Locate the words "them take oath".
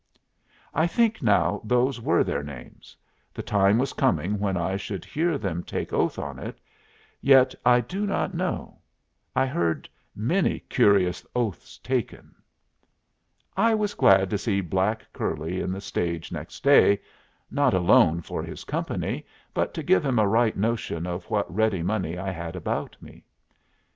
5.37-6.17